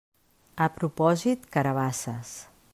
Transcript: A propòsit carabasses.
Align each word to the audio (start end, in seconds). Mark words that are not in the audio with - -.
A 0.65 0.67
propòsit 0.77 1.45
carabasses. 1.57 2.35